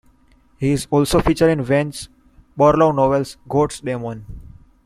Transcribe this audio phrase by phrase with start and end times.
[0.57, 1.91] He is also featured in Wayne
[2.57, 4.25] Barlowe's novel "God's Demon".